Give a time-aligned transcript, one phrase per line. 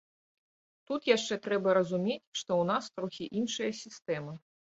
[0.91, 4.33] Тут яшчэ трэба разумець, што ў нас трохі іншая сістэма.